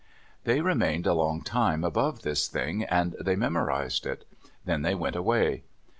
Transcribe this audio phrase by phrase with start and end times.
[0.45, 4.25] They remained a long time above this thing, and they memorized it.
[4.65, 5.61] Then they went away.